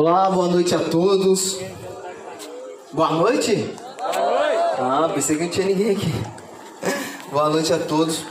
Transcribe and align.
Olá, 0.00 0.30
boa 0.30 0.48
noite 0.48 0.74
a 0.74 0.78
todos. 0.78 1.60
Boa 2.90 3.10
noite? 3.10 3.54
Boa 3.54 4.30
noite. 4.30 4.78
Ah, 4.78 5.10
pensei 5.12 5.36
que 5.36 5.42
não 5.42 5.50
tinha 5.50 5.66
ninguém 5.66 5.90
aqui. 5.94 6.10
Boa 7.30 7.50
noite 7.50 7.70
a 7.70 7.78
todos. 7.78 8.24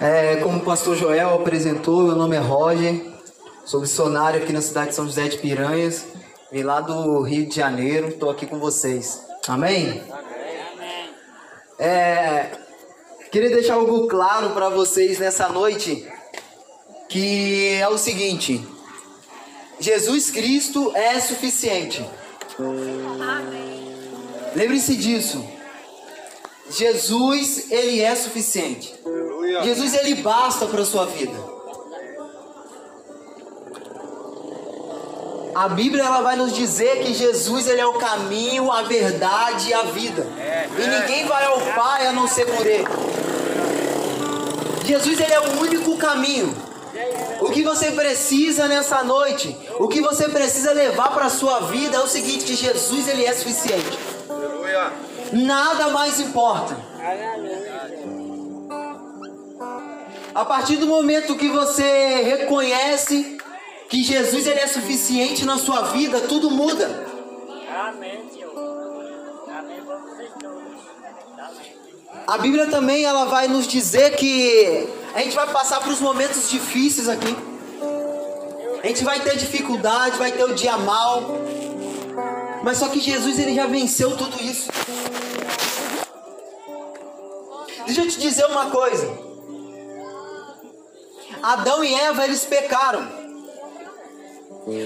É, 0.00 0.36
como 0.36 0.56
o 0.56 0.64
pastor 0.64 0.96
Joel 0.96 1.34
apresentou, 1.34 2.04
meu 2.04 2.16
nome 2.16 2.36
é 2.36 2.38
Roger. 2.38 3.04
Sou 3.66 3.82
missionário 3.82 4.42
aqui 4.42 4.50
na 4.50 4.62
cidade 4.62 4.88
de 4.88 4.94
São 4.94 5.04
José 5.04 5.28
de 5.28 5.36
Piranhas. 5.36 6.06
Vim 6.50 6.62
lá 6.62 6.80
do 6.80 7.20
Rio 7.20 7.46
de 7.46 7.54
Janeiro. 7.54 8.08
Estou 8.08 8.30
aqui 8.30 8.46
com 8.46 8.58
vocês. 8.58 9.20
Amém? 9.46 10.02
Amém. 10.10 11.10
É, 11.78 12.50
queria 13.30 13.50
deixar 13.50 13.74
algo 13.74 14.08
claro 14.08 14.54
para 14.54 14.70
vocês 14.70 15.18
nessa 15.18 15.50
noite. 15.50 16.10
Que 17.10 17.74
é 17.74 17.86
o 17.90 17.98
seguinte. 17.98 18.66
Jesus 19.80 20.30
Cristo 20.30 20.92
é 20.94 21.18
suficiente. 21.18 22.04
Lembre-se 24.54 24.94
disso. 24.94 25.42
Jesus, 26.70 27.70
ele 27.70 28.00
é 28.00 28.14
suficiente. 28.14 28.94
Jesus, 29.64 29.94
ele 29.94 30.16
basta 30.16 30.66
para 30.66 30.84
sua 30.84 31.06
vida. 31.06 31.60
A 35.54 35.68
Bíblia 35.68 36.04
ela 36.04 36.20
vai 36.20 36.36
nos 36.36 36.54
dizer 36.54 37.00
que 37.00 37.12
Jesus 37.12 37.66
ele 37.66 37.80
é 37.80 37.86
o 37.86 37.94
caminho, 37.94 38.70
a 38.70 38.82
verdade 38.82 39.70
e 39.70 39.74
a 39.74 39.82
vida. 39.82 40.26
E 40.78 40.86
ninguém 40.86 41.26
vai 41.26 41.44
ao 41.44 41.60
Pai 41.60 42.06
a 42.06 42.12
não 42.12 42.28
ser 42.28 42.46
por 42.46 42.64
ele. 42.64 42.86
Jesus 44.84 45.18
ele 45.18 45.32
é 45.32 45.40
o 45.40 45.60
único 45.60 45.96
caminho. 45.96 46.69
O 47.40 47.50
que 47.50 47.62
você 47.62 47.90
precisa 47.92 48.68
nessa 48.68 49.02
noite, 49.02 49.56
o 49.78 49.88
que 49.88 50.00
você 50.00 50.28
precisa 50.28 50.72
levar 50.72 51.12
para 51.12 51.26
a 51.26 51.30
sua 51.30 51.60
vida 51.60 51.96
é 51.96 52.00
o 52.00 52.06
seguinte, 52.06 52.44
que 52.44 52.54
Jesus 52.54 53.08
ele 53.08 53.24
é 53.24 53.32
suficiente. 53.32 53.98
Nada 55.32 55.88
mais 55.88 56.20
importa. 56.20 56.76
A 60.34 60.44
partir 60.44 60.76
do 60.76 60.86
momento 60.86 61.36
que 61.36 61.48
você 61.48 62.22
reconhece 62.22 63.38
que 63.88 64.04
Jesus 64.04 64.46
ele 64.46 64.60
é 64.60 64.66
suficiente 64.66 65.44
na 65.44 65.58
sua 65.58 65.82
vida, 65.82 66.20
tudo 66.20 66.50
muda. 66.50 67.06
Amém, 67.68 68.22
Senhor. 68.32 68.50
Amém, 69.48 69.80
A 72.26 72.38
Bíblia 72.38 72.66
também 72.68 73.04
ela 73.04 73.24
vai 73.24 73.48
nos 73.48 73.66
dizer 73.66 74.14
que 74.14 74.88
a 75.14 75.20
gente 75.20 75.34
vai 75.34 75.46
passar 75.48 75.80
por 75.80 75.92
uns 75.92 76.00
momentos 76.00 76.48
difíceis 76.48 77.08
aqui. 77.08 77.36
A 78.82 78.86
gente 78.86 79.04
vai 79.04 79.20
ter 79.20 79.36
dificuldade, 79.36 80.16
vai 80.16 80.32
ter 80.32 80.44
o 80.44 80.54
dia 80.54 80.76
mal. 80.76 81.22
Mas 82.62 82.78
só 82.78 82.88
que 82.88 83.00
Jesus 83.00 83.38
ele 83.38 83.54
já 83.54 83.66
venceu 83.66 84.16
tudo 84.16 84.42
isso. 84.42 84.70
Deixa 87.86 88.02
eu 88.02 88.08
te 88.08 88.18
dizer 88.20 88.46
uma 88.46 88.70
coisa. 88.70 89.30
Adão 91.42 91.82
e 91.82 91.94
Eva 91.94 92.24
eles 92.24 92.44
pecaram. 92.44 93.20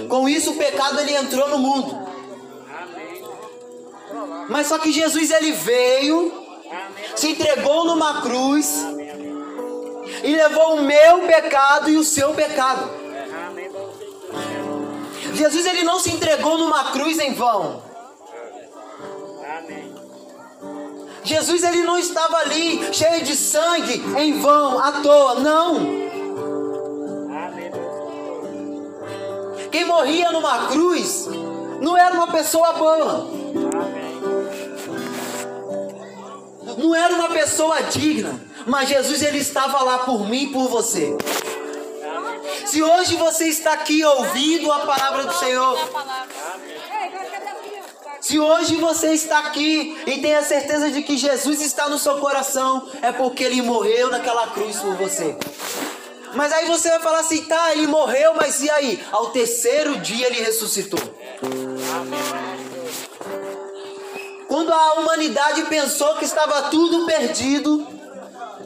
Com 0.08 0.28
isso 0.28 0.52
o 0.52 0.56
pecado 0.56 1.00
ele 1.00 1.14
entrou 1.14 1.48
no 1.48 1.58
mundo. 1.58 2.08
Mas 4.48 4.68
só 4.68 4.78
que 4.78 4.92
Jesus 4.92 5.30
ele 5.30 5.52
veio, 5.52 6.32
se 7.16 7.30
entregou 7.30 7.84
numa 7.84 8.22
cruz 8.22 8.93
e 10.24 10.34
levou 10.34 10.76
o 10.76 10.82
meu 10.82 11.20
pecado 11.26 11.90
e 11.90 11.98
o 11.98 12.02
seu 12.02 12.32
pecado. 12.32 12.90
Jesus 15.34 15.66
ele 15.66 15.82
não 15.82 16.00
se 16.00 16.10
entregou 16.10 16.56
numa 16.56 16.92
cruz 16.92 17.18
em 17.18 17.34
vão. 17.34 17.82
Jesus 21.22 21.62
ele 21.62 21.82
não 21.82 21.98
estava 21.98 22.36
ali 22.38 22.92
cheio 22.92 23.22
de 23.22 23.34
sangue 23.34 24.02
em 24.18 24.40
vão, 24.40 24.78
à 24.78 24.92
toa, 24.92 25.34
não. 25.36 26.04
Quem 29.70 29.84
morria 29.84 30.30
numa 30.30 30.68
cruz 30.68 31.28
não 31.80 31.96
era 31.96 32.14
uma 32.14 32.28
pessoa 32.28 32.72
boa. 32.74 33.28
Não 36.76 36.94
era 36.94 37.14
uma 37.14 37.28
pessoa 37.28 37.82
digna. 37.82 38.40
Mas 38.66 38.88
Jesus 38.88 39.22
ele 39.22 39.38
estava 39.38 39.82
lá 39.82 39.98
por 39.98 40.28
mim 40.28 40.44
e 40.44 40.52
por 40.52 40.68
você. 40.68 41.16
Se 42.66 42.82
hoje 42.82 43.16
você 43.16 43.46
está 43.46 43.72
aqui 43.72 44.04
ouvindo 44.04 44.72
a 44.72 44.80
palavra 44.80 45.24
do 45.24 45.34
Senhor, 45.34 45.78
se 48.20 48.38
hoje 48.38 48.76
você 48.76 49.12
está 49.12 49.38
aqui 49.40 49.96
e 50.06 50.18
tem 50.18 50.34
a 50.34 50.42
certeza 50.42 50.90
de 50.90 51.02
que 51.02 51.18
Jesus 51.18 51.60
está 51.60 51.88
no 51.88 51.98
seu 51.98 52.18
coração, 52.18 52.88
é 53.02 53.12
porque 53.12 53.44
ele 53.44 53.60
morreu 53.60 54.10
naquela 54.10 54.46
cruz 54.48 54.76
por 54.78 54.94
você. 54.94 55.36
Mas 56.34 56.52
aí 56.52 56.66
você 56.66 56.88
vai 56.88 57.00
falar 57.00 57.20
assim, 57.20 57.42
tá, 57.42 57.72
ele 57.72 57.86
morreu, 57.86 58.34
mas 58.34 58.62
e 58.62 58.70
aí? 58.70 59.04
Ao 59.12 59.30
terceiro 59.30 59.98
dia 59.98 60.26
ele 60.26 60.42
ressuscitou. 60.42 60.98
Quando 64.64 64.72
a 64.72 64.94
humanidade 64.94 65.62
pensou 65.64 66.14
que 66.14 66.24
estava 66.24 66.70
tudo 66.70 67.04
perdido, 67.04 67.86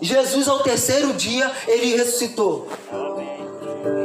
Jesus 0.01 0.47
ao 0.47 0.61
terceiro 0.61 1.13
dia 1.15 1.51
ele 1.67 1.97
ressuscitou. 1.97 2.69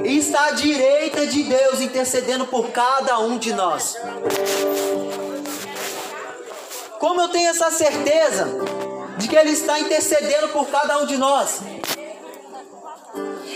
E 0.04 0.18
está 0.18 0.46
à 0.48 0.52
direita 0.54 1.28
de 1.28 1.44
Deus 1.44 1.82
intercedendo 1.82 2.48
por 2.48 2.70
cada 2.70 3.20
um 3.20 3.38
de 3.38 3.54
nós. 3.54 3.96
Como 6.98 7.22
eu 7.22 7.30
tenho 7.30 7.52
essa 7.52 7.70
certeza 7.70 8.48
de 9.20 9.28
que 9.28 9.36
ele 9.36 9.52
está 9.52 9.80
intercedendo 9.80 10.48
por 10.48 10.66
cada 10.70 10.98
um 10.98 11.06
de 11.06 11.16
nós? 11.16 11.60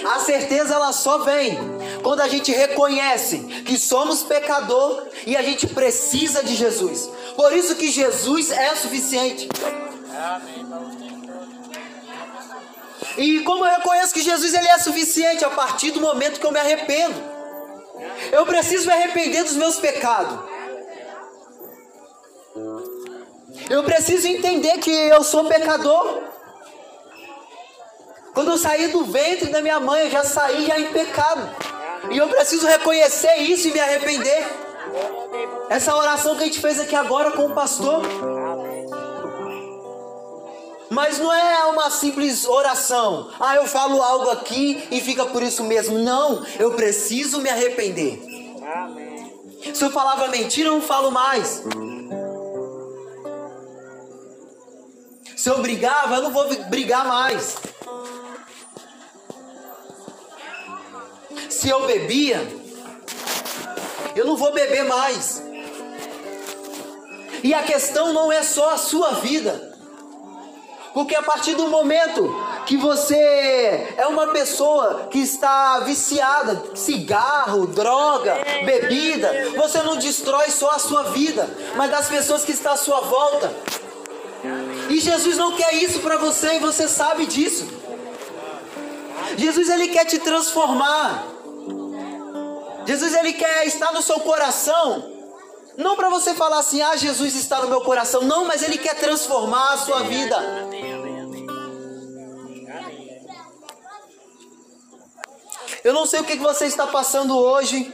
A 0.05 0.19
certeza 0.19 0.75
ela 0.75 0.93
só 0.93 1.17
vem 1.19 1.57
quando 2.03 2.21
a 2.21 2.27
gente 2.27 2.51
reconhece 2.51 3.39
que 3.65 3.79
somos 3.79 4.21
pecador 4.21 5.07
e 5.25 5.35
a 5.35 5.41
gente 5.41 5.65
precisa 5.65 6.43
de 6.43 6.55
Jesus. 6.55 7.09
Por 7.37 7.53
isso 7.53 7.75
que 7.75 7.91
Jesus 7.91 8.49
é 8.49 8.75
suficiente. 8.75 9.47
E 13.15 13.41
como 13.41 13.63
eu 13.63 13.71
reconheço 13.71 14.11
que 14.11 14.21
Jesus 14.21 14.55
ele 14.55 14.67
é 14.67 14.79
suficiente 14.79 15.45
a 15.45 15.51
partir 15.51 15.91
do 15.91 16.01
momento 16.01 16.39
que 16.39 16.45
eu 16.45 16.51
me 16.51 16.59
arrependo. 16.59 17.15
Eu 18.31 18.43
preciso 18.47 18.87
me 18.87 18.93
arrepender 18.93 19.43
dos 19.43 19.55
meus 19.55 19.79
pecados. 19.79 20.39
Eu 23.69 23.83
preciso 23.83 24.27
entender 24.27 24.79
que 24.79 24.89
eu 24.89 25.23
sou 25.23 25.45
pecador. 25.45 26.23
Quando 28.33 28.49
eu 28.49 28.57
saí 28.57 28.87
do 28.87 29.05
ventre 29.05 29.49
da 29.49 29.61
minha 29.61 29.79
mãe, 29.79 30.05
eu 30.05 30.09
já 30.09 30.23
saí 30.23 30.65
já 30.65 30.79
em 30.79 30.91
pecado. 30.91 31.55
E 32.09 32.17
eu 32.17 32.27
preciso 32.29 32.65
reconhecer 32.65 33.35
isso 33.37 33.67
e 33.67 33.71
me 33.71 33.79
arrepender. 33.79 34.66
Essa 35.69 35.95
oração 35.95 36.35
que 36.35 36.43
a 36.43 36.45
gente 36.45 36.59
fez 36.59 36.79
aqui 36.79 36.95
agora 36.95 37.31
com 37.31 37.45
o 37.45 37.53
pastor. 37.53 38.01
Mas 40.89 41.19
não 41.19 41.33
é 41.33 41.65
uma 41.65 41.89
simples 41.89 42.45
oração. 42.45 43.29
Ah, 43.39 43.55
eu 43.55 43.65
falo 43.65 44.01
algo 44.01 44.29
aqui 44.29 44.87
e 44.89 45.01
fica 45.01 45.25
por 45.25 45.43
isso 45.43 45.63
mesmo. 45.63 45.99
Não, 45.99 46.45
eu 46.57 46.71
preciso 46.71 47.41
me 47.41 47.49
arrepender. 47.49 48.21
Se 49.73 49.83
eu 49.83 49.91
falava 49.91 50.27
mentira, 50.29 50.69
eu 50.69 50.73
não 50.73 50.81
falo 50.81 51.11
mais. 51.11 51.63
Se 55.35 55.49
eu 55.49 55.61
brigava, 55.61 56.15
eu 56.15 56.23
não 56.23 56.31
vou 56.31 56.47
brigar 56.65 57.05
mais. 57.05 57.57
Se 61.49 61.69
eu 61.69 61.85
bebia, 61.85 62.47
eu 64.17 64.25
não 64.25 64.35
vou 64.35 64.51
beber 64.51 64.83
mais. 64.83 65.43
E 67.43 67.53
a 67.53 67.61
questão 67.63 68.13
não 68.13 68.31
é 68.31 68.43
só 68.43 68.71
a 68.71 68.77
sua 68.77 69.11
vida. 69.11 69.75
Porque 70.93 71.13
a 71.13 71.21
partir 71.21 71.53
do 71.53 71.67
momento 71.67 72.35
que 72.65 72.75
você 72.75 73.15
é 73.95 74.07
uma 74.07 74.27
pessoa 74.27 75.07
que 75.11 75.19
está 75.19 75.79
viciada, 75.81 76.61
cigarro, 76.73 77.67
droga, 77.67 78.35
bebida, 78.65 79.51
você 79.55 79.81
não 79.83 79.97
destrói 79.97 80.49
só 80.49 80.71
a 80.71 80.79
sua 80.79 81.03
vida, 81.03 81.47
mas 81.75 81.91
das 81.91 82.07
pessoas 82.07 82.43
que 82.43 82.51
estão 82.51 82.73
à 82.73 82.77
sua 82.77 83.01
volta. 83.01 83.53
E 84.89 84.99
Jesus 84.99 85.37
não 85.37 85.55
quer 85.55 85.75
isso 85.75 85.99
para 85.99 86.17
você 86.17 86.55
e 86.55 86.59
você 86.59 86.87
sabe 86.87 87.27
disso. 87.27 87.67
Jesus 89.37 89.69
ele 89.69 89.89
quer 89.89 90.05
te 90.05 90.17
transformar. 90.17 91.36
Jesus 92.87 93.13
ele 93.15 93.33
quer 93.33 93.67
estar 93.67 93.91
no 93.91 94.01
seu 94.01 94.21
coração. 94.21 95.11
Não 95.75 95.97
para 95.97 96.09
você 96.09 96.33
falar 96.33 96.59
assim, 96.59 96.81
ah, 96.81 96.95
Jesus 96.95 97.35
está 97.35 97.59
no 97.59 97.67
meu 97.67 97.81
coração. 97.81 98.21
Não, 98.21 98.45
mas 98.45 98.63
ele 98.63 98.77
quer 98.77 98.95
transformar 98.95 99.73
a 99.73 99.77
sua 99.77 100.03
vida. 100.03 100.37
Eu 105.83 105.93
não 105.93 106.05
sei 106.05 106.21
o 106.21 106.23
que 106.23 106.37
você 106.37 106.65
está 106.65 106.87
passando 106.87 107.37
hoje. 107.37 107.93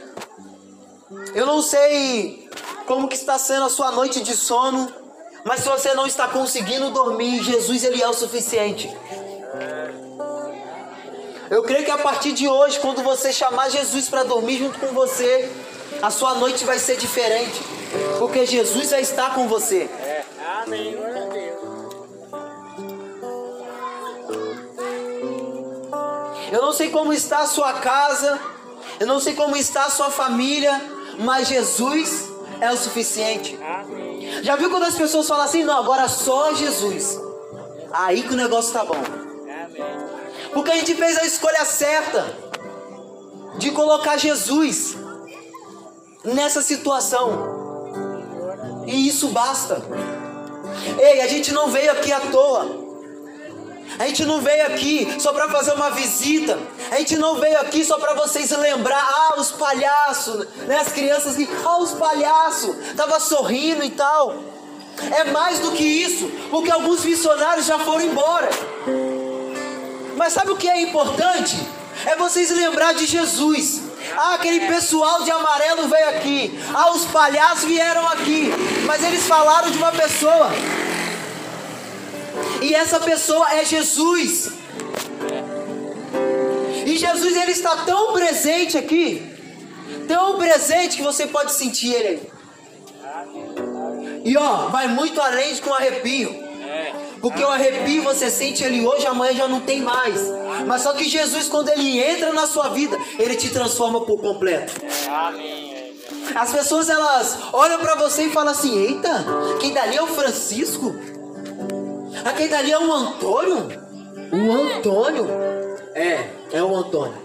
Eu 1.34 1.44
não 1.44 1.60
sei 1.60 2.48
como 2.86 3.08
que 3.08 3.16
está 3.16 3.36
sendo 3.36 3.64
a 3.64 3.70
sua 3.70 3.90
noite 3.90 4.20
de 4.20 4.36
sono. 4.36 4.90
Mas 5.44 5.60
se 5.60 5.68
você 5.68 5.92
não 5.92 6.06
está 6.06 6.28
conseguindo 6.28 6.90
dormir, 6.90 7.42
Jesus 7.42 7.82
ele 7.82 8.00
é 8.00 8.08
o 8.08 8.14
suficiente. 8.14 8.96
Eu 11.54 11.62
creio 11.62 11.84
que 11.84 11.90
a 11.92 11.98
partir 11.98 12.32
de 12.32 12.48
hoje, 12.48 12.80
quando 12.80 13.00
você 13.00 13.32
chamar 13.32 13.68
Jesus 13.68 14.08
para 14.08 14.24
dormir 14.24 14.58
junto 14.58 14.76
com 14.76 14.88
você, 14.88 15.48
a 16.02 16.10
sua 16.10 16.34
noite 16.34 16.64
vai 16.64 16.80
ser 16.80 16.96
diferente. 16.96 17.62
Porque 18.18 18.44
Jesus 18.44 18.90
vai 18.90 19.02
estar 19.02 19.32
com 19.36 19.46
você. 19.46 19.82
É, 20.00 20.24
amém. 20.64 20.98
Eu 26.50 26.60
não 26.60 26.72
sei 26.72 26.90
como 26.90 27.12
está 27.12 27.42
a 27.42 27.46
sua 27.46 27.74
casa, 27.74 28.40
eu 28.98 29.06
não 29.06 29.20
sei 29.20 29.34
como 29.34 29.56
está 29.56 29.84
a 29.84 29.90
sua 29.90 30.10
família, 30.10 30.82
mas 31.20 31.46
Jesus 31.46 32.30
é 32.60 32.72
o 32.72 32.76
suficiente. 32.76 33.56
Já 34.42 34.56
viu 34.56 34.70
quando 34.70 34.86
as 34.86 34.96
pessoas 34.96 35.28
falam 35.28 35.44
assim, 35.44 35.62
não, 35.62 35.78
agora 35.78 36.08
só 36.08 36.52
Jesus. 36.52 37.16
Aí 37.92 38.24
que 38.24 38.32
o 38.32 38.36
negócio 38.36 38.72
tá 38.72 38.84
bom. 38.84 39.23
Porque 40.54 40.70
a 40.70 40.76
gente 40.76 40.94
fez 40.94 41.18
a 41.18 41.26
escolha 41.26 41.64
certa 41.64 42.24
de 43.58 43.70
colocar 43.72 44.16
Jesus 44.16 44.96
nessa 46.24 46.62
situação. 46.62 47.54
E 48.86 49.08
isso 49.08 49.28
basta. 49.28 49.82
Ei, 50.98 51.20
a 51.20 51.26
gente 51.26 51.52
não 51.52 51.68
veio 51.68 51.90
aqui 51.92 52.12
à 52.12 52.20
toa. 52.20 52.84
A 53.98 54.06
gente 54.06 54.24
não 54.24 54.40
veio 54.40 54.66
aqui 54.66 55.16
só 55.20 55.32
para 55.32 55.48
fazer 55.48 55.72
uma 55.72 55.90
visita. 55.90 56.58
A 56.90 56.96
gente 56.96 57.16
não 57.16 57.36
veio 57.36 57.58
aqui 57.60 57.84
só 57.84 57.98
para 57.98 58.14
vocês 58.14 58.50
lembrar, 58.50 58.98
ah, 58.98 59.40
os 59.40 59.52
palhaços, 59.52 60.46
né? 60.66 60.78
As 60.78 60.92
crianças 60.92 61.36
que, 61.36 61.48
ah, 61.64 61.78
os 61.78 61.92
palhaços, 61.92 62.74
tava 62.96 63.20
sorrindo 63.20 63.84
e 63.84 63.90
tal. 63.90 64.34
É 65.12 65.24
mais 65.24 65.58
do 65.58 65.72
que 65.72 65.84
isso, 65.84 66.28
porque 66.50 66.70
alguns 66.70 67.04
missionários 67.04 67.66
já 67.66 67.78
foram 67.78 68.02
embora. 68.02 68.48
Mas 70.16 70.32
sabe 70.32 70.50
o 70.50 70.56
que 70.56 70.68
é 70.68 70.80
importante? 70.80 71.56
É 72.06 72.16
vocês 72.16 72.50
lembrar 72.50 72.94
de 72.94 73.06
Jesus. 73.06 73.82
Ah, 74.16 74.34
aquele 74.34 74.66
pessoal 74.66 75.22
de 75.22 75.30
amarelo 75.30 75.88
veio 75.88 76.08
aqui. 76.10 76.58
Ah, 76.74 76.90
os 76.92 77.04
palhaços 77.06 77.64
vieram 77.64 78.06
aqui. 78.08 78.50
Mas 78.86 79.02
eles 79.02 79.26
falaram 79.26 79.70
de 79.70 79.78
uma 79.78 79.92
pessoa. 79.92 80.50
E 82.60 82.74
essa 82.74 83.00
pessoa 83.00 83.52
é 83.52 83.64
Jesus. 83.64 84.52
E 86.86 86.96
Jesus 86.96 87.36
ele 87.36 87.52
está 87.52 87.78
tão 87.78 88.12
presente 88.12 88.76
aqui, 88.76 89.22
tão 90.06 90.36
presente 90.36 90.96
que 90.98 91.02
você 91.02 91.26
pode 91.26 91.52
sentir 91.52 91.92
ele. 91.94 92.32
E 94.24 94.36
ó, 94.36 94.68
vai 94.68 94.86
muito 94.88 95.20
além 95.20 95.54
de 95.54 95.68
um 95.68 95.74
arrepio. 95.74 96.43
Porque 97.24 97.42
o 97.42 97.48
arrepio 97.48 98.02
você 98.02 98.28
sente 98.28 98.62
ele 98.62 98.86
hoje, 98.86 99.06
amanhã 99.06 99.32
já 99.32 99.48
não 99.48 99.58
tem 99.58 99.80
mais. 99.80 100.20
Mas 100.66 100.82
só 100.82 100.92
que 100.92 101.08
Jesus, 101.08 101.48
quando 101.48 101.70
ele 101.70 101.98
entra 101.98 102.34
na 102.34 102.46
sua 102.46 102.68
vida, 102.68 102.98
ele 103.18 103.34
te 103.34 103.48
transforma 103.48 104.02
por 104.02 104.20
completo. 104.20 104.74
As 106.34 106.52
pessoas 106.52 106.90
elas 106.90 107.38
olham 107.54 107.78
para 107.78 107.94
você 107.94 108.24
e 108.24 108.30
falam 108.30 108.52
assim: 108.52 108.78
Eita, 108.78 109.24
quem 109.58 109.72
dali 109.72 109.96
é 109.96 110.02
o 110.02 110.06
Francisco? 110.06 110.94
Ah, 112.26 112.34
quem 112.34 112.46
dali 112.46 112.70
é 112.70 112.78
o 112.78 112.92
Antônio? 112.92 113.68
O 114.30 114.52
Antônio? 114.52 115.26
É, 115.94 116.28
é 116.52 116.62
o 116.62 116.76
Antônio. 116.76 117.16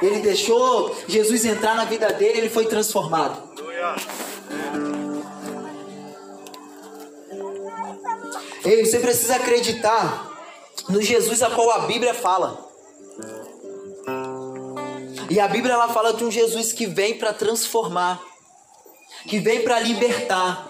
Ele 0.00 0.20
deixou 0.20 0.96
Jesus 1.06 1.44
entrar 1.44 1.74
na 1.74 1.84
vida 1.84 2.10
dele, 2.10 2.38
ele 2.38 2.48
foi 2.48 2.64
transformado. 2.64 3.36
Ei, 8.66 8.84
você 8.84 8.98
precisa 8.98 9.36
acreditar 9.36 10.28
no 10.88 11.00
Jesus 11.00 11.40
a 11.40 11.48
qual 11.50 11.70
a 11.70 11.78
Bíblia 11.86 12.12
fala. 12.12 12.66
E 15.30 15.38
a 15.38 15.46
Bíblia 15.46 15.74
ela 15.74 15.88
fala 15.88 16.12
de 16.12 16.24
um 16.24 16.30
Jesus 16.32 16.72
que 16.72 16.84
vem 16.84 17.16
para 17.16 17.32
transformar, 17.32 18.20
que 19.28 19.38
vem 19.38 19.62
para 19.62 19.78
libertar, 19.78 20.68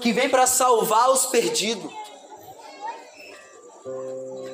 que 0.00 0.12
vem 0.12 0.28
para 0.28 0.48
salvar 0.48 1.10
os 1.10 1.26
perdidos, 1.26 1.92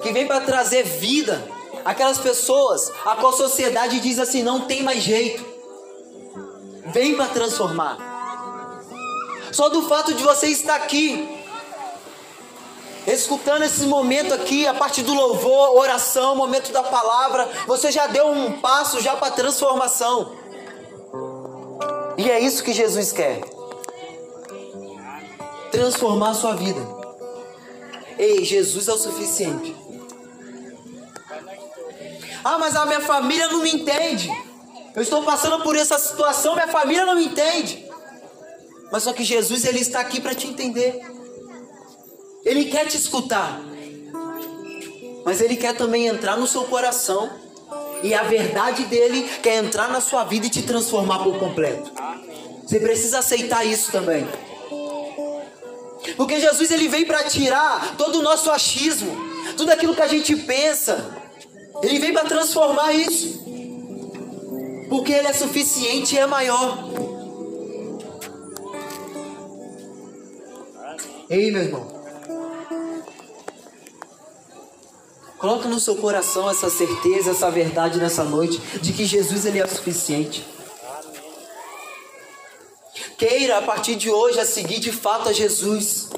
que 0.02 0.12
vem 0.12 0.26
para 0.26 0.42
trazer 0.42 0.82
vida 0.82 1.42
aquelas 1.82 2.19
pessoas 2.19 2.92
a 3.06 3.16
qual 3.16 3.32
a 3.32 3.37
sociedade 3.37 3.98
diz 4.00 4.19
assim 4.19 4.42
não 4.42 4.66
tem 4.66 4.82
mais 4.82 5.02
jeito. 5.02 5.42
Vem 6.92 7.16
para 7.16 7.28
transformar. 7.28 8.09
Só 9.52 9.69
do 9.69 9.82
fato 9.88 10.14
de 10.14 10.23
você 10.23 10.47
estar 10.49 10.76
aqui, 10.76 11.29
escutando 13.06 13.62
esse 13.62 13.85
momento 13.87 14.32
aqui, 14.32 14.67
a 14.67 14.75
parte 14.75 15.02
do 15.02 15.12
louvor, 15.12 15.76
oração, 15.76 16.37
momento 16.37 16.73
da 16.73 16.82
palavra, 16.82 17.49
você 17.67 17.91
já 17.91 18.06
deu 18.06 18.29
um 18.29 18.61
passo 18.61 19.00
já 19.00 19.17
para 19.17 19.32
transformação. 19.32 20.32
E 22.17 22.31
é 22.31 22.38
isso 22.38 22.62
que 22.62 22.73
Jesus 22.73 23.12
quer. 23.12 23.41
Transformar 25.70 26.31
a 26.31 26.35
sua 26.35 26.55
vida. 26.55 26.81
Ei, 28.19 28.44
Jesus 28.44 28.88
é 28.88 28.93
o 28.93 28.99
suficiente. 28.99 29.75
Ah, 32.44 32.58
mas 32.58 32.76
a 32.76 32.87
minha 32.87 33.00
família 33.00 33.49
não 33.49 33.61
me 33.61 33.73
entende. 33.75 34.31
Eu 34.94 35.02
estou 35.02 35.23
passando 35.23 35.62
por 35.62 35.76
essa 35.76 35.99
situação, 35.99 36.55
minha 36.55 36.69
família 36.69 37.06
não 37.06 37.14
me 37.14 37.26
entende. 37.26 37.89
Mas 38.90 39.02
só 39.02 39.12
que 39.12 39.22
Jesus 39.22 39.64
ele 39.64 39.78
está 39.78 40.00
aqui 40.00 40.20
para 40.20 40.34
te 40.34 40.46
entender. 40.46 41.00
Ele 42.44 42.64
quer 42.66 42.87
te 42.87 42.96
escutar. 42.96 43.60
Mas 45.25 45.40
ele 45.40 45.56
quer 45.56 45.76
também 45.76 46.06
entrar 46.06 46.37
no 46.37 46.46
seu 46.46 46.64
coração. 46.64 47.31
E 48.02 48.14
a 48.14 48.22
verdade 48.22 48.85
dele 48.87 49.28
quer 49.42 49.62
entrar 49.62 49.88
na 49.88 50.00
sua 50.00 50.25
vida 50.25 50.47
e 50.47 50.50
te 50.50 50.62
transformar 50.62 51.23
por 51.23 51.38
completo. 51.38 51.92
Você 52.66 52.80
precisa 52.80 53.18
aceitar 53.18 53.64
isso 53.64 53.92
também. 53.92 54.26
Porque 56.16 56.40
Jesus 56.40 56.70
ele 56.70 56.88
veio 56.88 57.06
para 57.06 57.25
tirar 57.25 57.97
todo 57.97 58.18
o 58.18 58.23
nosso 58.23 58.50
achismo, 58.50 59.14
tudo 59.56 59.70
aquilo 59.70 59.94
que 59.94 60.02
a 60.02 60.09
gente 60.09 60.35
pensa. 60.35 61.14
Ele 61.82 61.99
veio 61.99 62.14
para 62.14 62.25
transformar 62.25 62.92
isso. 62.92 63.40
Porque 64.88 65.12
ele 65.12 65.28
é 65.28 65.32
suficiente 65.32 66.14
e 66.14 66.18
é 66.18 66.26
maior. 66.26 67.10
Ei, 71.30 71.49
meu 71.52 71.62
irmão. 71.62 71.87
Coloca 75.38 75.68
no 75.68 75.78
seu 75.78 75.94
coração 75.94 76.50
essa 76.50 76.68
certeza, 76.68 77.30
essa 77.30 77.49
verdade 77.52 78.00
nessa 78.00 78.25
noite 78.25 78.58
de 78.82 78.92
que 78.92 79.06
Jesus 79.06 79.46
ele 79.46 79.60
é 79.60 79.66
suficiente. 79.68 80.44
Queira 83.16 83.58
a 83.58 83.62
partir 83.62 83.94
de 83.94 84.10
hoje 84.10 84.40
a 84.40 84.44
seguir 84.44 84.80
de 84.80 84.90
fato 84.90 85.28
a 85.28 85.32
Jesus. 85.32 86.10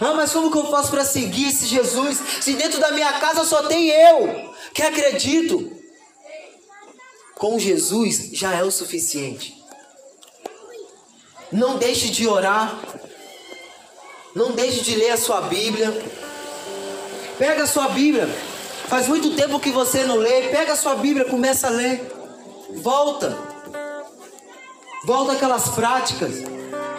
Ah, 0.00 0.14
mas 0.14 0.32
como 0.32 0.50
que 0.50 0.56
eu 0.56 0.70
faço 0.70 0.90
para 0.90 1.04
seguir 1.04 1.48
esse 1.48 1.66
Jesus 1.66 2.18
se 2.40 2.54
dentro 2.54 2.80
da 2.80 2.92
minha 2.92 3.12
casa 3.20 3.44
só 3.44 3.64
tem 3.64 3.88
eu 3.88 4.54
que 4.72 4.82
acredito? 4.82 5.70
Com 7.34 7.58
Jesus 7.58 8.30
já 8.32 8.54
é 8.54 8.64
o 8.64 8.70
suficiente. 8.70 9.62
Não 11.52 11.76
deixe 11.76 12.08
de 12.08 12.26
orar. 12.26 12.80
Não 14.34 14.50
deixe 14.50 14.80
de 14.80 14.96
ler 14.96 15.10
a 15.10 15.16
sua 15.16 15.42
Bíblia. 15.42 15.96
Pega 17.38 17.62
a 17.62 17.66
sua 17.66 17.88
Bíblia. 17.88 18.28
Faz 18.88 19.06
muito 19.06 19.30
tempo 19.36 19.60
que 19.60 19.70
você 19.70 20.02
não 20.04 20.16
lê. 20.16 20.48
Pega 20.48 20.72
a 20.72 20.76
sua 20.76 20.96
Bíblia, 20.96 21.24
começa 21.24 21.68
a 21.68 21.70
ler. 21.70 22.04
Volta. 22.82 23.36
Volta 25.04 25.32
aquelas 25.34 25.68
práticas 25.68 26.32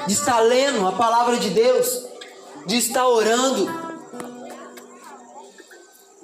de 0.08 0.14
estar 0.14 0.40
lendo 0.40 0.88
a 0.88 0.94
palavra 0.94 1.38
de 1.38 1.50
Deus, 1.50 2.06
de 2.66 2.78
estar 2.78 3.06
orando. 3.06 3.68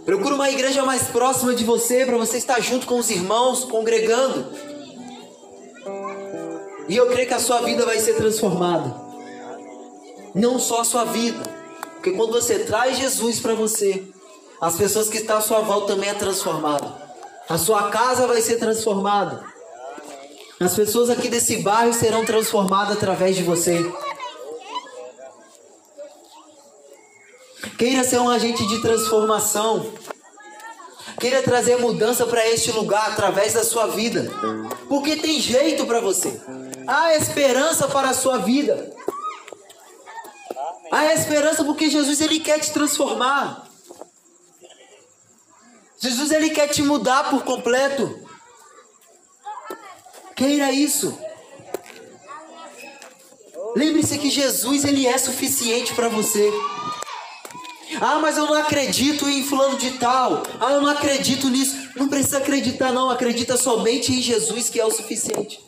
Procura 0.05 0.35
uma 0.35 0.49
igreja 0.49 0.83
mais 0.83 1.03
próxima 1.03 1.53
de 1.53 1.65
você 1.65 2.05
para 2.05 2.17
você 2.17 2.37
estar 2.37 2.61
junto 2.61 2.87
com 2.87 2.97
os 2.97 3.09
irmãos, 3.09 3.65
congregando. 3.65 4.45
E 6.87 6.95
eu 6.95 7.07
creio 7.07 7.27
que 7.27 7.33
a 7.33 7.39
sua 7.39 7.61
vida 7.61 7.85
vai 7.85 7.99
ser 7.99 8.15
transformada. 8.15 9.10
Não 10.33 10.59
só 10.59 10.81
a 10.81 10.85
sua 10.85 11.05
vida, 11.05 11.43
porque 11.95 12.11
quando 12.11 12.31
você 12.31 12.59
traz 12.59 12.97
Jesus 12.97 13.39
para 13.39 13.53
você, 13.53 14.03
as 14.61 14.75
pessoas 14.75 15.09
que 15.09 15.17
estão 15.17 15.37
à 15.37 15.41
sua 15.41 15.59
volta 15.61 15.93
também 15.93 16.09
é 16.09 16.13
transformada. 16.13 16.91
A 17.49 17.57
sua 17.57 17.89
casa 17.89 18.27
vai 18.27 18.41
ser 18.41 18.57
transformada. 18.57 19.43
As 20.59 20.75
pessoas 20.75 21.09
aqui 21.09 21.27
desse 21.27 21.57
bairro 21.57 21.93
serão 21.93 22.23
transformadas 22.23 22.95
através 22.95 23.35
de 23.35 23.43
você. 23.43 23.83
Queira 27.77 28.03
ser 28.03 28.19
um 28.19 28.29
agente 28.29 28.65
de 28.67 28.79
transformação. 28.81 29.91
queira 31.19 31.41
trazer 31.41 31.77
mudança 31.77 32.25
para 32.25 32.47
este 32.47 32.71
lugar 32.71 33.11
através 33.11 33.53
da 33.53 33.63
sua 33.63 33.87
vida. 33.87 34.31
Porque 34.87 35.15
tem 35.15 35.39
jeito 35.39 35.85
para 35.85 35.99
você. 35.99 36.39
Há 36.87 37.15
esperança 37.15 37.87
para 37.87 38.09
a 38.09 38.13
sua 38.13 38.37
vida. 38.37 38.91
Há 40.91 41.13
esperança 41.13 41.63
porque 41.63 41.89
Jesus 41.89 42.19
ele 42.19 42.39
quer 42.39 42.59
te 42.59 42.71
transformar. 42.71 43.65
Jesus 45.97 46.31
ele 46.31 46.49
quer 46.49 46.67
te 46.67 46.81
mudar 46.81 47.29
por 47.29 47.43
completo. 47.43 48.27
Queira 50.35 50.71
isso. 50.71 51.17
Lembre-se 53.75 54.17
que 54.17 54.29
Jesus 54.29 54.83
ele 54.83 55.07
é 55.07 55.17
suficiente 55.17 55.93
para 55.93 56.09
você. 56.09 56.51
Ah, 58.01 58.19
mas 58.19 58.35
eu 58.35 58.45
não 58.45 58.55
acredito 58.55 59.29
em 59.29 59.43
fulano 59.43 59.77
de 59.77 59.91
tal. 59.91 60.43
Ah, 60.59 60.71
eu 60.71 60.81
não 60.81 60.89
acredito 60.89 61.49
nisso. 61.49 61.89
Não 61.95 62.09
precisa 62.09 62.39
acreditar 62.39 62.91
não, 62.91 63.09
acredita 63.09 63.55
somente 63.55 64.11
em 64.11 64.21
Jesus 64.21 64.69
que 64.69 64.79
é 64.79 64.85
o 64.85 64.91
suficiente. 64.91 65.63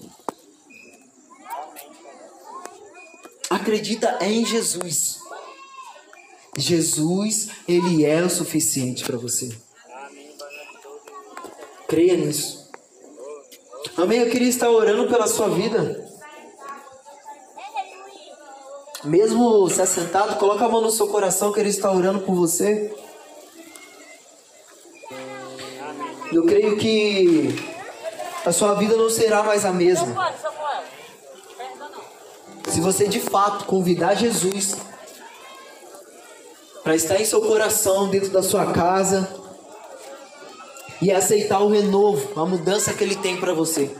Acredita 3.63 4.17
em 4.19 4.45
Jesus. 4.45 5.19
Jesus, 6.57 7.47
ele 7.65 8.05
é 8.05 8.21
o 8.21 8.29
suficiente 8.29 9.05
para 9.05 9.15
você. 9.15 9.55
Creia 11.87 12.17
nisso. 12.17 12.69
Amém. 13.95 14.19
Eu 14.19 14.29
queria 14.29 14.49
estar 14.49 14.69
orando 14.69 15.07
pela 15.07 15.27
sua 15.27 15.47
vida. 15.47 16.05
Mesmo 19.05 19.69
se 19.69 19.81
assentado, 19.81 20.35
coloca 20.35 20.65
a 20.65 20.69
mão 20.69 20.81
no 20.81 20.91
seu 20.91 21.07
coração 21.07 21.53
que 21.53 21.61
ele 21.61 21.69
está 21.69 21.89
orando 21.89 22.19
por 22.19 22.35
você. 22.35 22.93
Eu 26.33 26.45
creio 26.45 26.77
que 26.77 27.55
a 28.45 28.51
sua 28.51 28.73
vida 28.73 28.97
não 28.97 29.09
será 29.09 29.41
mais 29.41 29.63
a 29.63 29.71
mesma. 29.71 30.33
Se 32.73 32.81
você 32.81 33.07
de 33.07 33.19
fato 33.19 33.65
convidar 33.65 34.15
Jesus 34.15 34.75
para 36.83 36.95
estar 36.95 37.21
em 37.21 37.23
seu 37.23 37.39
coração, 37.39 38.07
dentro 38.07 38.31
da 38.31 38.41
sua 38.41 38.73
casa 38.73 39.29
e 40.99 41.11
aceitar 41.11 41.59
o 41.59 41.69
renovo, 41.69 42.41
a 42.41 42.43
mudança 42.43 42.91
que 42.91 43.03
ele 43.03 43.15
tem 43.15 43.39
para 43.39 43.53
você. 43.53 43.95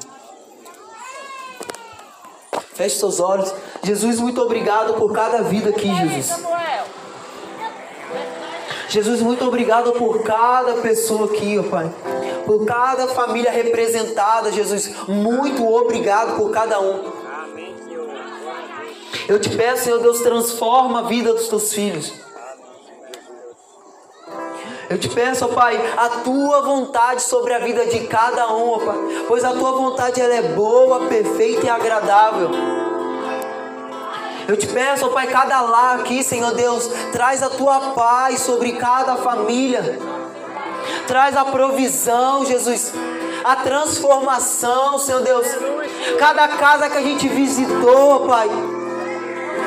Feche 2.74 2.98
seus 2.98 3.20
olhos. 3.20 3.54
Jesus, 3.84 4.20
muito 4.20 4.42
obrigado 4.42 4.96
por 4.96 5.14
cada 5.14 5.44
vida 5.44 5.70
aqui, 5.70 5.94
Jesus. 5.94 6.44
Jesus, 8.90 9.22
muito 9.22 9.46
obrigado 9.46 9.92
por 9.94 10.24
cada 10.24 10.82
pessoa 10.82 11.28
aqui, 11.28 11.60
ó 11.60 11.64
Pai. 11.70 11.94
Por 12.48 12.66
cada 12.66 13.08
família 13.10 13.52
representada, 13.52 14.52
Jesus. 14.52 15.08
Muito 15.08 15.64
obrigado 15.64 16.38
por 16.38 16.50
cada 16.50 16.82
um. 16.82 17.23
Eu 19.28 19.40
te 19.40 19.50
peço, 19.50 19.86
Senhor 19.86 20.00
Deus, 20.00 20.22
transforma 20.22 21.00
a 21.00 21.04
vida 21.04 21.34
dos 21.34 21.48
teus 21.48 21.74
filhos. 21.74 22.14
Eu 24.90 24.98
te 25.00 25.10
peço, 25.10 25.46
ó 25.46 25.48
Pai, 25.48 25.80
a 25.98 26.10
tua 26.10 26.62
vontade 26.62 27.24
sobre 27.24 27.54
a 27.54 27.60
vida 27.60 27.86
de 27.86 28.02
cada 28.02 28.54
um, 28.54 28.74
ó 28.74 28.80
Pai, 28.80 28.98
pois 29.28 29.44
a 29.44 29.52
tua 29.52 29.72
vontade 29.72 30.22
ela 30.22 30.36
é 30.36 30.42
boa, 30.42 31.08
perfeita 31.08 31.66
e 31.66 31.70
agradável. 31.70 32.52
Eu 34.48 34.58
te 34.58 34.68
peço, 34.68 35.06
ó 35.06 35.10
Pai, 35.10 35.28
cada 35.28 35.62
lar 35.62 36.00
aqui, 36.00 36.22
Senhor 36.22 36.54
Deus, 36.54 36.88
traz 37.12 37.42
a 37.42 37.50
tua 37.50 37.80
paz 37.92 38.42
sobre 38.42 38.74
cada 38.74 39.16
família. 39.16 40.00
Traz 41.08 41.36
a 41.36 41.46
provisão, 41.46 42.46
Jesus. 42.46 42.94
A 43.44 43.56
transformação, 43.58 45.00
Senhor 45.00 45.22
Deus. 45.22 45.48
Cada 46.20 46.48
casa 46.50 46.90
que 46.90 46.98
a 46.98 47.02
gente 47.02 47.28
visitou, 47.28 48.28
Pai. 48.28 48.50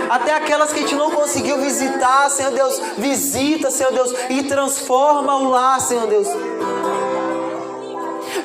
Até 0.09 0.35
aquelas 0.35 0.73
que 0.73 0.79
a 0.79 0.83
gente 0.83 0.95
não 0.95 1.11
conseguiu 1.11 1.59
visitar, 1.59 2.31
Senhor 2.31 2.53
Deus. 2.53 2.81
Visita, 2.99 3.71
Senhor 3.71 3.93
Deus. 3.93 4.13
E 4.31 4.43
transforma 4.45 5.37
o 5.37 5.51
lar, 5.51 5.81
Senhor 5.81 6.07
Deus. 6.07 6.29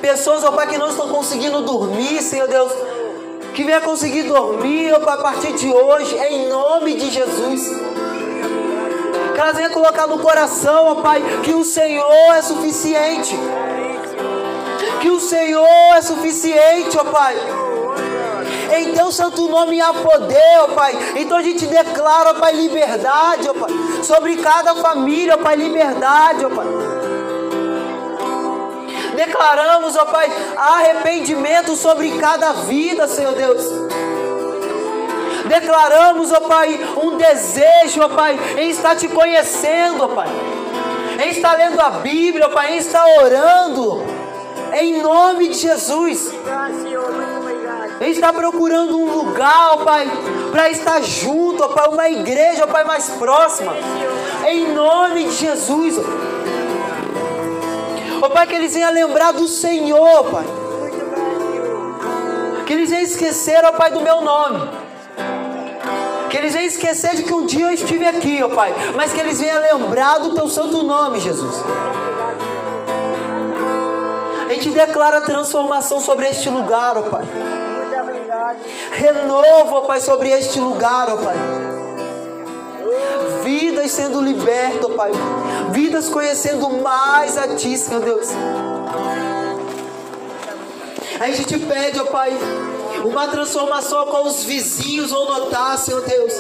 Pessoas, 0.01 0.43
ó 0.43 0.51
Pai, 0.51 0.67
que 0.67 0.77
não 0.77 0.89
estão 0.89 1.09
conseguindo 1.09 1.61
dormir, 1.61 2.21
Senhor 2.21 2.47
Deus 2.47 2.71
que 3.53 3.63
venha 3.63 3.81
conseguir 3.81 4.23
dormir 4.23 4.93
a 4.93 4.99
partir 5.17 5.53
de 5.53 5.69
hoje, 5.69 6.15
em 6.15 6.47
nome 6.47 6.95
de 6.95 7.09
Jesus. 7.09 7.69
Que 9.33 9.39
elas 9.39 9.55
venham 9.55 9.71
colocar 9.71 10.07
no 10.07 10.19
coração, 10.19 10.87
ó 10.87 10.95
Pai, 10.95 11.21
que 11.43 11.53
o 11.53 11.63
Senhor 11.63 12.35
é 12.35 12.41
suficiente. 12.41 13.35
Que 15.01 15.09
o 15.09 15.19
Senhor 15.19 15.95
é 15.95 16.01
suficiente, 16.01 16.97
ó 16.97 17.03
Pai. 17.03 17.35
Em 18.73 18.93
teu 18.93 19.11
santo 19.11 19.47
nome 19.49 19.81
há 19.81 19.93
poder, 19.93 20.59
ó 20.61 20.67
Pai. 20.69 20.97
Então 21.17 21.37
a 21.37 21.41
gente 21.41 21.65
declara, 21.67 22.31
ó 22.31 22.33
Pai, 22.35 22.53
liberdade, 22.53 23.49
ó 23.49 23.53
Pai. 23.53 23.69
Sobre 24.03 24.37
cada 24.37 24.75
família, 24.75 25.35
ó 25.35 25.37
Pai, 25.37 25.55
liberdade, 25.55 26.45
ó 26.45 26.49
Pai. 26.49 26.67
Declaramos, 29.15 29.95
ó 29.97 30.05
Pai, 30.05 30.31
arrependimento 30.55 31.75
sobre 31.75 32.11
cada 32.17 32.53
vida, 32.53 33.07
Senhor 33.07 33.33
Deus. 33.33 33.61
Declaramos, 35.45 36.31
ó 36.31 36.39
Pai, 36.41 36.79
um 37.03 37.17
desejo, 37.17 38.01
ó 38.01 38.09
Pai, 38.09 38.39
em 38.57 38.69
estar 38.69 38.95
te 38.95 39.09
conhecendo, 39.09 40.05
ó 40.05 40.07
Pai. 40.07 40.29
Em 41.21 41.29
estar 41.29 41.57
lendo 41.57 41.79
a 41.79 41.89
Bíblia, 41.89 42.47
ó 42.47 42.49
Pai, 42.49 42.73
em 42.73 42.77
estar 42.77 43.05
orando. 43.21 44.01
Em 44.73 45.01
nome 45.01 45.49
de 45.49 45.55
Jesus. 45.55 46.31
Em 48.01 48.09
estar 48.09 48.33
procurando 48.33 48.97
um 48.97 49.13
lugar, 49.13 49.73
ó 49.73 49.77
Pai, 49.85 50.09
para 50.49 50.71
estar 50.71 50.99
junto, 51.03 51.63
ó 51.63 51.67
Pai, 51.67 51.87
uma 51.87 52.09
igreja, 52.09 52.63
ó 52.63 52.67
Pai, 52.67 52.83
mais 52.83 53.11
próxima. 53.11 53.75
Em 54.47 54.73
nome 54.73 55.25
de 55.25 55.33
Jesus, 55.33 55.99
ó. 55.99 56.01
Ó 58.23 58.29
Pai, 58.29 58.47
que 58.47 58.55
eles 58.55 58.73
venham 58.73 58.91
lembrar 58.91 59.33
do 59.33 59.47
Senhor, 59.47 60.23
Pai. 60.31 60.45
Que 62.65 62.73
eles 62.73 62.89
venham 62.89 63.03
esquecer, 63.03 63.63
ó 63.63 63.71
Pai, 63.73 63.91
do 63.91 64.01
meu 64.01 64.21
nome. 64.21 64.67
Que 66.31 66.37
eles 66.37 66.53
venham 66.53 66.67
esquecer 66.67 67.15
de 67.17 67.21
que 67.21 67.33
um 67.35 67.45
dia 67.45 67.65
eu 67.67 67.71
estive 67.71 68.07
aqui, 68.07 68.41
ó 68.41 68.49
Pai. 68.49 68.73
Mas 68.95 69.13
que 69.13 69.19
eles 69.19 69.39
venham 69.39 69.61
lembrar 69.61 70.17
do 70.17 70.33
teu 70.33 70.47
santo 70.47 70.81
nome, 70.81 71.19
Jesus. 71.19 71.63
A 74.49 74.53
gente 74.55 74.71
declara 74.71 75.21
transformação 75.21 75.99
sobre 75.99 76.27
este 76.27 76.49
lugar, 76.49 76.97
ó 76.97 77.03
Pai. 77.03 77.60
Renovo, 78.91 79.75
ó 79.75 79.81
Pai, 79.81 80.01
sobre 80.01 80.29
este 80.29 80.59
lugar, 80.59 81.09
ó 81.09 81.17
Pai 81.17 81.35
vidas 83.43 83.91
sendo 83.91 84.21
libertas, 84.21 84.93
Pai. 84.95 85.11
Vidas 85.71 86.09
conhecendo 86.09 86.69
mais 86.69 87.37
a 87.37 87.55
Ti, 87.55 87.77
Senhor 87.77 88.01
Deus. 88.01 88.29
A 91.19 91.27
gente 91.27 91.45
te 91.45 91.59
pede, 91.59 91.99
ó 91.99 92.05
Pai, 92.05 92.31
uma 93.03 93.27
transformação 93.27 94.05
com 94.07 94.27
os 94.27 94.43
vizinhos 94.43 95.11
vão 95.11 95.25
notar, 95.25 95.77
Senhor 95.77 96.01
Deus. 96.01 96.33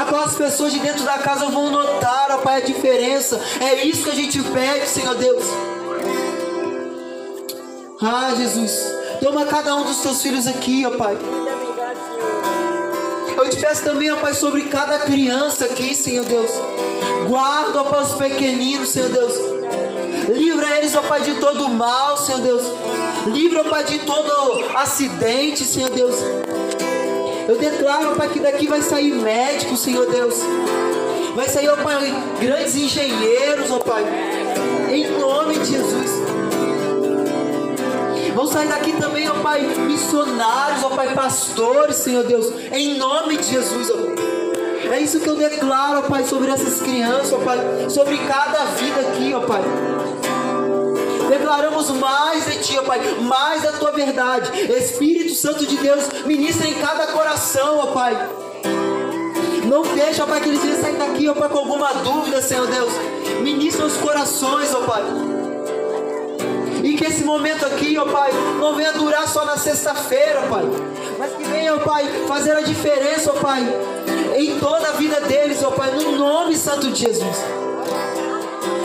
Aquelas 0.00 0.34
pessoas 0.34 0.72
de 0.72 0.78
dentro 0.78 1.04
da 1.04 1.18
casa 1.18 1.46
vão 1.46 1.70
notar, 1.70 2.28
ó 2.30 2.38
Pai, 2.38 2.56
a 2.58 2.64
diferença. 2.64 3.40
É 3.60 3.84
isso 3.84 4.04
que 4.04 4.10
a 4.10 4.14
gente 4.14 4.42
pede, 4.42 4.88
Senhor 4.88 5.14
Deus. 5.14 5.44
Ah, 8.00 8.34
Jesus. 8.36 9.01
Toma 9.22 9.46
cada 9.46 9.76
um 9.76 9.84
dos 9.84 9.98
teus 9.98 10.20
filhos 10.20 10.48
aqui, 10.48 10.84
ó 10.84 10.90
Pai. 10.96 11.16
Eu 13.36 13.48
te 13.48 13.56
peço 13.56 13.84
também, 13.84 14.10
ó 14.10 14.16
Pai, 14.16 14.34
sobre 14.34 14.62
cada 14.62 14.98
criança 14.98 15.66
aqui, 15.66 15.94
Senhor 15.94 16.24
Deus. 16.24 16.50
Guarda, 17.28 17.82
ó 17.82 17.84
Pai, 17.84 18.02
os 18.02 18.14
pequeninos, 18.14 18.88
Senhor 18.88 19.10
Deus. 19.10 19.32
Livra 20.28 20.76
eles, 20.76 20.96
ó 20.96 21.02
Pai, 21.02 21.20
de 21.20 21.34
todo 21.34 21.68
mal, 21.68 22.16
Senhor 22.16 22.40
Deus. 22.40 22.62
Livra, 23.26 23.60
ó 23.60 23.70
Pai, 23.70 23.84
de 23.84 24.00
todo 24.00 24.64
acidente, 24.76 25.64
Senhor 25.64 25.90
Deus. 25.90 26.16
Eu 27.48 27.56
declaro, 27.56 28.12
ó 28.12 28.14
Pai, 28.16 28.28
que 28.28 28.40
daqui 28.40 28.66
vai 28.66 28.82
sair 28.82 29.14
médico, 29.14 29.76
Senhor 29.76 30.10
Deus. 30.10 30.34
Vai 31.36 31.48
sair, 31.48 31.68
ó 31.68 31.76
Pai, 31.76 32.12
grandes 32.40 32.74
engenheiros, 32.74 33.70
ó 33.70 33.78
Pai. 33.78 34.04
Em 34.90 35.16
nome 35.16 35.58
de 35.60 35.66
Jesus. 35.66 36.21
Vão 38.42 38.50
sair 38.50 38.66
daqui 38.66 38.92
também, 38.94 39.30
ó 39.30 39.34
Pai, 39.34 39.60
missionários, 39.60 40.82
ó 40.82 40.88
Pai, 40.88 41.14
pastores, 41.14 41.94
Senhor 41.94 42.24
Deus, 42.24 42.52
em 42.72 42.98
nome 42.98 43.36
de 43.36 43.44
Jesus, 43.44 43.88
ó 43.88 43.94
Pai. 43.94 44.94
É 44.94 45.00
isso 45.00 45.20
que 45.20 45.28
eu 45.28 45.36
declaro, 45.36 46.00
ó 46.00 46.02
Pai, 46.02 46.24
sobre 46.24 46.50
essas 46.50 46.82
crianças, 46.82 47.32
ó 47.32 47.38
Pai, 47.38 47.58
sobre 47.88 48.18
cada 48.18 48.64
vida 48.64 49.00
aqui, 49.00 49.32
ó 49.32 49.42
Pai. 49.42 49.62
Declaramos 51.28 51.88
mais 51.92 52.44
de 52.46 52.58
Ti, 52.64 52.78
ó 52.80 52.82
Pai, 52.82 53.00
mais 53.20 53.62
da 53.62 53.74
Tua 53.74 53.92
verdade. 53.92 54.50
Espírito 54.72 55.36
Santo 55.36 55.64
de 55.64 55.76
Deus, 55.76 56.08
ministra 56.26 56.66
em 56.66 56.74
cada 56.74 57.06
coração, 57.12 57.78
ó 57.78 57.86
Pai. 57.92 58.28
Não 59.66 59.82
deixa, 59.82 60.24
ó 60.24 60.26
Pai, 60.26 60.40
que 60.40 60.48
eles 60.48 60.60
venham 60.60 60.80
sair 60.80 60.96
daqui, 60.96 61.28
ó 61.28 61.34
Pai, 61.34 61.48
com 61.48 61.58
alguma 61.58 61.92
dúvida, 61.92 62.42
Senhor 62.42 62.66
Deus. 62.66 62.92
Ministra 63.40 63.86
os 63.86 63.96
corações, 63.98 64.74
ó 64.74 64.80
Pai. 64.80 65.31
E 66.82 66.94
que 66.94 67.04
esse 67.04 67.22
momento 67.22 67.64
aqui, 67.64 67.96
ó 67.96 68.04
Pai, 68.04 68.30
não 68.58 68.74
venha 68.74 68.92
durar 68.92 69.26
só 69.28 69.44
na 69.44 69.56
sexta-feira, 69.56 70.42
Pai. 70.50 70.64
Mas 71.18 71.32
que 71.32 71.44
venha, 71.44 71.74
ó 71.76 71.78
Pai, 71.78 72.04
fazer 72.26 72.52
a 72.52 72.60
diferença, 72.60 73.30
ó 73.30 73.34
Pai, 73.34 73.62
em 74.36 74.58
toda 74.58 74.88
a 74.88 74.92
vida 74.92 75.20
deles, 75.20 75.62
ó 75.62 75.70
Pai, 75.70 75.92
no 75.92 76.18
nome 76.18 76.56
santo 76.56 76.90
de 76.90 77.00
Jesus. 77.00 77.36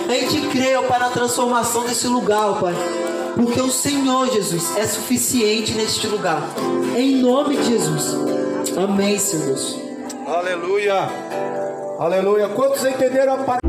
A 0.07 0.13
gente 0.13 0.47
crê, 0.49 0.75
ó 0.75 0.83
Pai, 0.83 0.99
na 0.99 1.09
transformação 1.09 1.85
desse 1.85 2.07
lugar, 2.07 2.51
ó 2.51 2.53
Pai. 2.53 2.75
Porque 3.35 3.61
o 3.61 3.69
Senhor 3.69 4.31
Jesus 4.31 4.75
é 4.77 4.85
suficiente 4.85 5.73
neste 5.73 6.07
lugar. 6.07 6.41
Em 6.95 7.17
nome 7.17 7.57
de 7.57 7.65
Jesus. 7.65 8.15
Amém, 8.75 9.17
Senhor 9.19 9.45
Deus. 9.45 9.79
Aleluia. 10.27 11.09
Aleluia. 11.99 12.49
Quantos 12.49 12.83
entenderam 12.83 13.33
a 13.33 13.37
palavra? 13.37 13.66